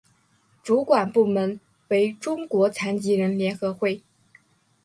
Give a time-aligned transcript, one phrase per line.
[0.63, 4.01] 主管部门为中国残疾人联合会。